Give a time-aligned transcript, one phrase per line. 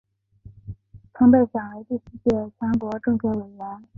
[1.13, 3.83] 曾被选为第四届全国政协委员。